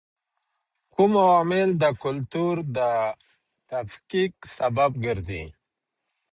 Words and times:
کوم 0.93 1.11
عوامل 1.23 1.69
د 1.81 1.85
کلتور 2.03 2.55
د 2.77 2.77
تفکیک 3.69 4.33
سبب 4.57 4.91
ګرځي؟ 5.05 5.43